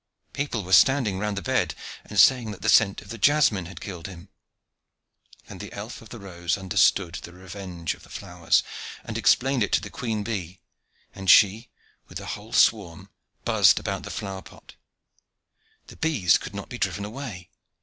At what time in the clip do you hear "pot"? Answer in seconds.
14.41-14.73